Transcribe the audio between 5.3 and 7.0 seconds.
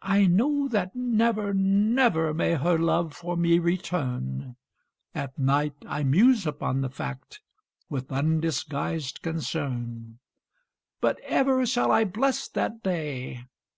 night I muse upon the